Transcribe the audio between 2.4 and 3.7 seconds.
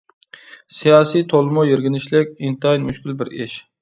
ئىنتايىن مۈشكۈل بىر ئىش.